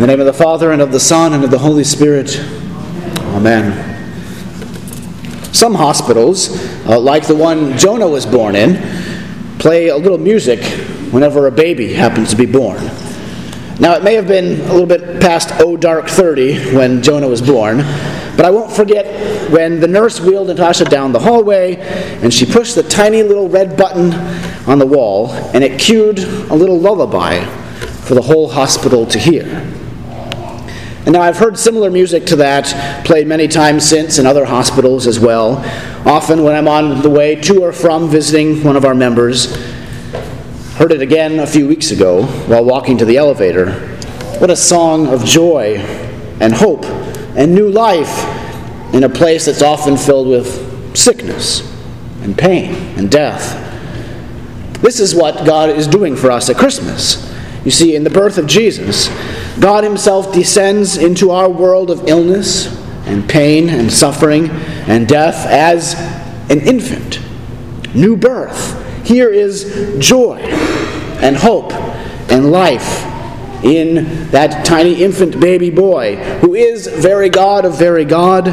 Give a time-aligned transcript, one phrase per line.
[0.00, 2.38] In the name of the Father, and of the Son, and of the Holy Spirit.
[3.34, 3.70] Amen.
[5.52, 8.78] Some hospitals, uh, like the one Jonah was born in,
[9.58, 10.64] play a little music
[11.12, 12.82] whenever a baby happens to be born.
[13.78, 17.42] Now, it may have been a little bit past oh dark 30 when Jonah was
[17.42, 17.80] born,
[18.38, 21.76] but I won't forget when the nurse wheeled Natasha down the hallway
[22.22, 24.14] and she pushed the tiny little red button
[24.66, 27.44] on the wall and it cued a little lullaby
[28.06, 29.70] for the whole hospital to hear.
[31.06, 35.06] And now I've heard similar music to that played many times since in other hospitals
[35.06, 35.64] as well.
[36.06, 39.56] Often when I'm on the way to or from visiting one of our members,
[40.76, 43.72] heard it again a few weeks ago while walking to the elevator.
[44.38, 45.78] What a song of joy
[46.40, 46.84] and hope
[47.34, 48.24] and new life
[48.94, 51.60] in a place that's often filled with sickness
[52.22, 53.56] and pain and death.
[54.82, 57.30] This is what God is doing for us at Christmas.
[57.64, 59.08] You see, in the birth of Jesus,
[59.58, 65.94] God Himself descends into our world of illness and pain and suffering and death as
[66.50, 67.20] an infant.
[67.94, 68.76] New birth.
[69.06, 70.38] Here is joy
[71.20, 71.72] and hope
[72.30, 73.04] and life
[73.64, 78.48] in that tiny infant baby boy who is very God of very God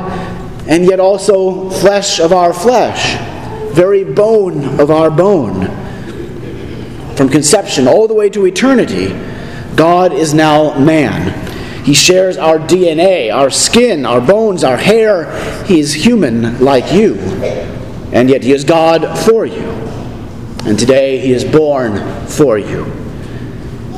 [0.68, 3.16] and yet also flesh of our flesh,
[3.74, 5.68] very bone of our bone.
[7.16, 9.08] From conception all the way to eternity,
[9.78, 11.86] God is now man.
[11.86, 15.64] He shares our DNA, our skin, our bones, our hair.
[15.64, 17.16] He is human like you.
[18.12, 19.70] And yet He is God for you.
[20.66, 22.92] And today He is born for you.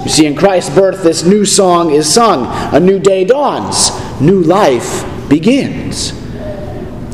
[0.04, 2.46] You see, in Christ's birth, this new song is sung.
[2.76, 3.90] A new day dawns.
[4.22, 6.12] New life begins.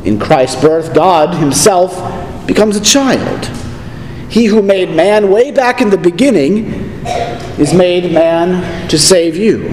[0.05, 3.45] In Christ's birth, God Himself becomes a child.
[4.29, 6.84] He who made man way back in the beginning
[7.59, 9.67] is made man to save you.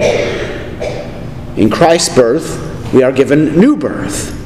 [1.55, 4.39] In Christ's birth, we are given new birth.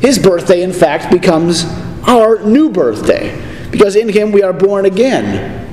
[0.00, 1.64] His birthday, in fact, becomes
[2.06, 5.64] our new birthday because in him we are born again.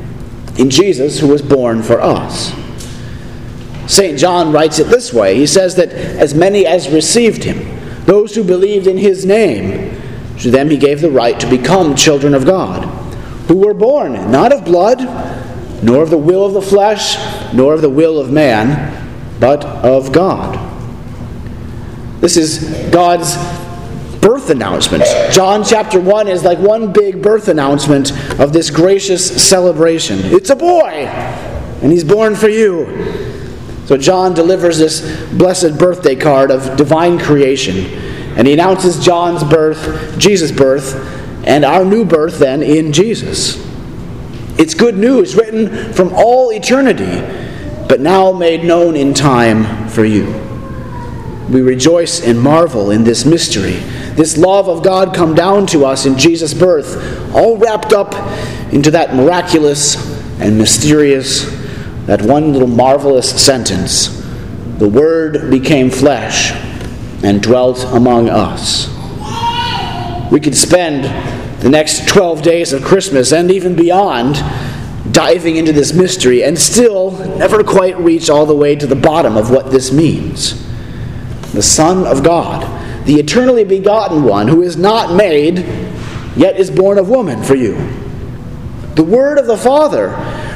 [0.57, 2.53] In Jesus, who was born for us.
[3.87, 4.17] St.
[4.17, 8.43] John writes it this way He says that as many as received him, those who
[8.43, 9.99] believed in his name,
[10.39, 12.83] to them he gave the right to become children of God,
[13.47, 14.99] who were born not of blood,
[15.83, 17.17] nor of the will of the flesh,
[17.53, 18.89] nor of the will of man,
[19.39, 20.57] but of God.
[22.21, 23.35] This is God's
[24.21, 25.03] birth announcement.
[25.33, 30.19] John chapter 1 is like one big birth announcement of this gracious celebration.
[30.23, 31.07] It's a boy,
[31.81, 33.43] and he's born for you.
[33.85, 35.01] So John delivers this
[35.33, 37.75] blessed birthday card of divine creation,
[38.37, 40.95] and he announces John's birth, Jesus' birth,
[41.45, 43.72] and our new birth then in Jesus.
[44.57, 47.21] It's good news written from all eternity,
[47.87, 50.25] but now made known in time for you.
[51.49, 53.77] We rejoice and marvel in this mystery,
[54.15, 58.13] this love of God come down to us in Jesus' birth, all wrapped up
[58.71, 59.95] into that miraculous
[60.39, 61.45] and mysterious,
[62.05, 64.21] that one little marvelous sentence
[64.77, 66.51] the Word became flesh
[67.23, 68.89] and dwelt among us.
[70.31, 71.05] We could spend
[71.63, 74.35] the next 12 days of Christmas and even beyond
[75.13, 79.37] diving into this mystery and still never quite reach all the way to the bottom
[79.37, 80.61] of what this means.
[81.53, 85.59] The Son of God, the eternally begotten one who is not made,
[86.35, 87.75] yet is born of woman for you.
[88.95, 90.09] The Word of the Father,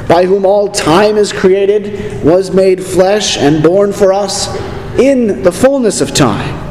[0.08, 4.54] by whom all time is created, was made flesh and born for us
[4.98, 6.67] in the fullness of time.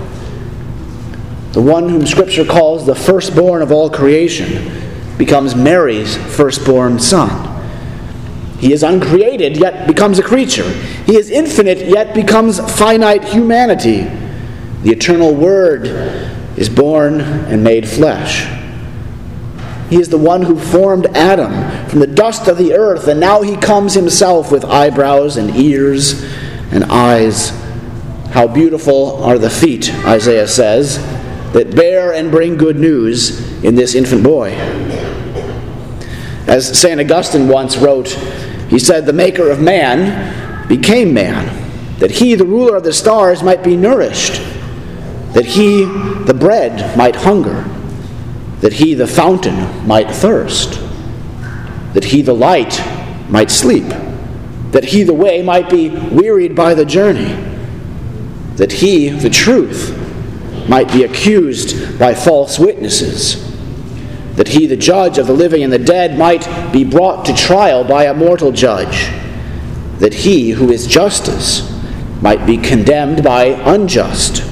[1.57, 4.71] The one whom Scripture calls the firstborn of all creation
[5.17, 7.65] becomes Mary's firstborn son.
[8.59, 10.69] He is uncreated, yet becomes a creature.
[11.07, 14.03] He is infinite, yet becomes finite humanity.
[14.83, 15.87] The eternal Word
[16.57, 18.45] is born and made flesh.
[19.89, 23.41] He is the one who formed Adam from the dust of the earth, and now
[23.41, 26.21] he comes himself with eyebrows and ears
[26.71, 27.49] and eyes.
[28.29, 31.16] How beautiful are the feet, Isaiah says,
[31.57, 34.51] that bear and bring good news in this infant boy.
[36.45, 37.01] As St.
[37.01, 38.09] Augustine once wrote,
[38.69, 41.47] he said, The maker of man became man,
[41.97, 44.39] that he, the ruler of the stars, might be nourished,
[45.33, 45.85] that he,
[46.25, 47.63] the bread, might hunger,
[48.61, 50.79] that he, the fountain, might thirst,
[51.93, 52.79] that he, the light,
[53.29, 53.87] might sleep,
[54.73, 57.33] that he, the way, might be wearied by the journey,
[58.57, 60.06] that he, the truth,
[60.69, 63.43] might be accused by false witnesses,
[64.35, 67.83] that he, the judge of the living and the dead, might be brought to trial
[67.83, 69.07] by a mortal judge,
[69.99, 71.73] that he, who is justice,
[72.21, 74.43] might be condemned by unjust,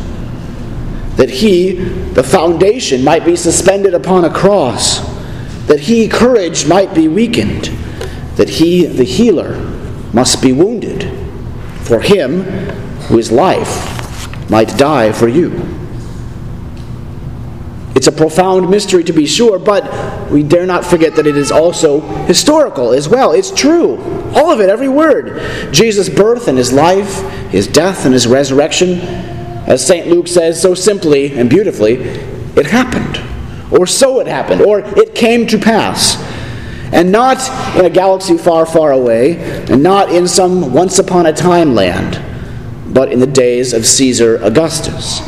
[1.18, 5.00] that he, the foundation, might be suspended upon a cross,
[5.68, 7.66] that he, courage, might be weakened,
[8.36, 9.56] that he, the healer,
[10.14, 11.12] must be wounded,
[11.82, 12.44] for him
[13.08, 15.85] who is life might die for you.
[17.96, 21.50] It's a profound mystery to be sure, but we dare not forget that it is
[21.50, 23.32] also historical as well.
[23.32, 23.98] It's true.
[24.36, 25.74] All of it, every word.
[25.74, 27.22] Jesus' birth and his life,
[27.52, 29.00] his death and his resurrection.
[29.00, 30.08] As St.
[30.08, 33.22] Luke says so simply and beautifully, it happened.
[33.72, 34.62] Or so it happened.
[34.62, 36.22] Or it came to pass.
[36.92, 37.38] And not
[37.78, 39.38] in a galaxy far, far away,
[39.72, 42.22] and not in some once upon a time land,
[42.94, 45.22] but in the days of Caesar Augustus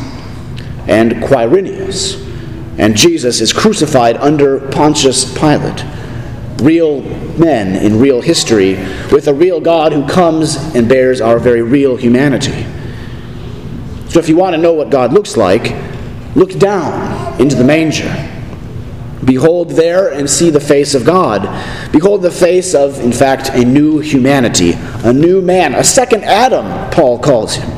[0.85, 2.26] and Quirinius
[2.77, 5.83] and Jesus is crucified under Pontius Pilate.
[6.61, 7.01] Real
[7.37, 8.75] men in real history
[9.11, 12.65] with a real God who comes and bears our very real humanity.
[14.09, 15.75] So, if you want to know what God looks like,
[16.35, 18.33] look down into the manger.
[19.25, 21.41] Behold there and see the face of God.
[21.91, 26.89] Behold the face of, in fact, a new humanity, a new man, a second Adam,
[26.91, 27.69] Paul calls him.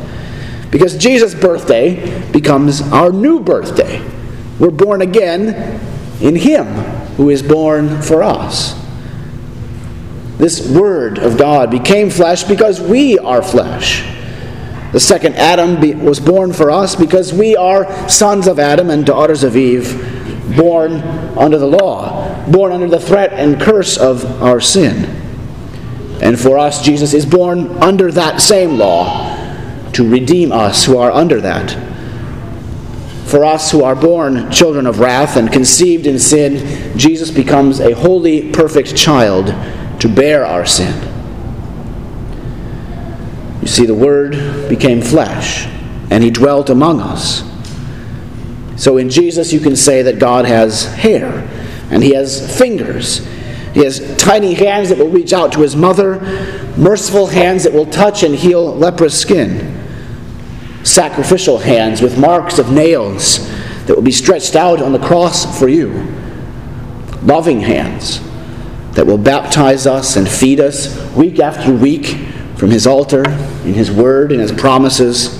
[0.69, 3.99] Because Jesus' birthday becomes our new birthday.
[4.59, 5.79] We're born again
[6.21, 6.67] in Him
[7.15, 8.75] who is born for us.
[10.37, 14.03] This Word of God became flesh because we are flesh.
[14.91, 19.43] The second Adam was born for us because we are sons of Adam and daughters
[19.43, 21.01] of Eve, born
[21.37, 25.05] under the law, born under the threat and curse of our sin.
[26.21, 29.35] And for us, Jesus is born under that same law
[29.93, 31.77] to redeem us who are under that
[33.29, 37.93] for us who are born children of wrath and conceived in sin, Jesus becomes a
[37.93, 39.53] holy, perfect child
[40.01, 40.95] to bear our sin.
[43.61, 45.67] You see, the Word became flesh,
[46.09, 47.43] and He dwelt among us.
[48.77, 51.47] So in Jesus, you can say that God has hair,
[51.91, 53.27] and He has fingers.
[53.75, 56.19] He has tiny hands that will reach out to His mother,
[56.77, 59.79] merciful hands that will touch and heal leprous skin
[60.83, 63.47] sacrificial hands with marks of nails
[63.85, 65.91] that will be stretched out on the cross for you,
[67.23, 68.21] loving hands
[68.93, 72.17] that will baptize us and feed us week after week
[72.55, 73.23] from His altar,
[73.63, 75.37] in His word, in His promises.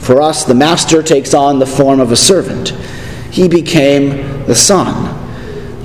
[0.00, 2.70] For us, the Master takes on the form of a servant.
[3.30, 5.14] He became the Son.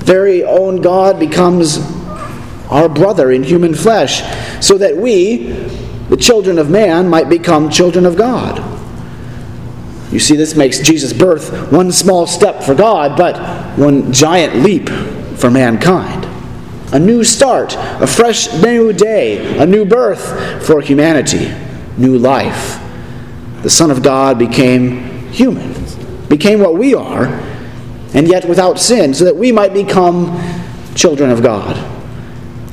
[0.00, 1.78] Very own God becomes
[2.70, 4.22] our brother in human flesh,
[4.64, 5.68] so that we,
[6.12, 8.58] the children of man might become children of God.
[10.12, 13.38] You see, this makes Jesus' birth one small step for God, but
[13.78, 14.90] one giant leap
[15.38, 16.26] for mankind.
[16.92, 21.50] A new start, a fresh new day, a new birth for humanity,
[21.96, 22.78] new life.
[23.62, 25.74] The Son of God became human,
[26.28, 27.24] became what we are,
[28.12, 30.38] and yet without sin, so that we might become
[30.94, 31.74] children of God.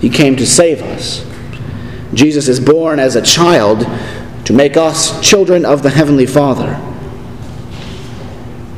[0.02, 1.29] He came to save us.
[2.14, 3.86] Jesus is born as a child
[4.46, 6.86] to make us children of the Heavenly Father.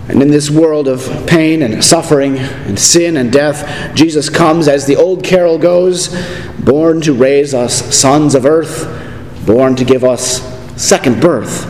[0.10, 4.86] And in this world of pain and suffering and sin and death, Jesus comes, as
[4.86, 6.10] the old carol goes,
[6.60, 8.86] born to raise us sons of earth,
[9.46, 10.42] born to give us
[10.76, 11.62] second birth.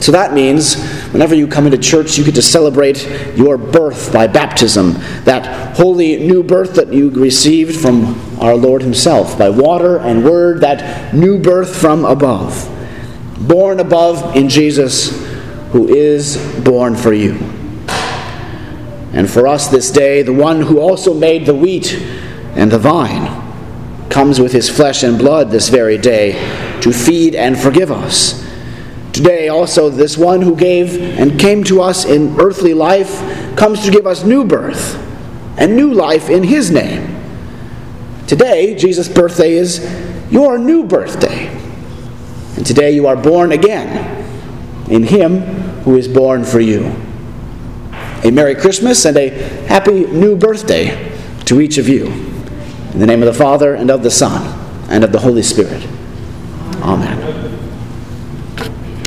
[0.00, 0.76] So that means
[1.14, 3.06] whenever you come into church, you get to celebrate
[3.36, 9.38] your birth by baptism, that holy new birth that you received from our Lord Himself,
[9.38, 12.68] by water and word, that new birth from above.
[13.46, 15.24] Born above in Jesus,
[15.70, 17.34] who is born for you.
[19.12, 21.94] And for us this day, the one who also made the wheat
[22.56, 23.40] and the vine
[24.10, 26.32] comes with his flesh and blood this very day
[26.80, 28.44] to feed and forgive us
[29.14, 33.16] Today, also, this one who gave and came to us in earthly life
[33.56, 34.96] comes to give us new birth
[35.56, 37.14] and new life in his name.
[38.26, 39.88] Today, Jesus' birthday is
[40.32, 41.46] your new birthday.
[42.56, 44.26] And today you are born again
[44.90, 45.42] in him
[45.82, 46.92] who is born for you.
[48.24, 49.28] A Merry Christmas and a
[49.66, 52.06] happy new birthday to each of you.
[52.06, 54.42] In the name of the Father, and of the Son,
[54.90, 55.86] and of the Holy Spirit.
[56.82, 57.43] Amen.